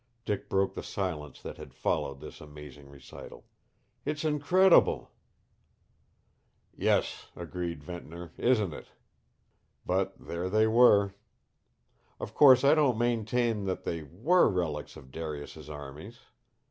[0.25, 3.45] Dick broke the silence that had followed this amazing recital.
[4.03, 5.11] "It's incredible!"
[6.75, 8.87] "Yes," agreed Ventnor, "isn't it.
[9.85, 11.13] But there they were.
[12.19, 16.17] Of course, I don't maintain that they WERE relics of Darius's armies.